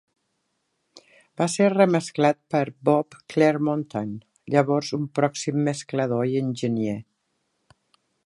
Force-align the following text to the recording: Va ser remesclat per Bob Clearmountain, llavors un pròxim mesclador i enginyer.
Va 1.41 1.47
ser 1.55 1.67
remesclat 1.73 2.39
per 2.55 2.61
Bob 2.89 3.17
Clearmountain, 3.33 4.15
llavors 4.55 4.91
un 4.99 5.05
pròxim 5.19 5.61
mesclador 5.69 6.25
i 6.33 6.43
enginyer. 6.47 6.99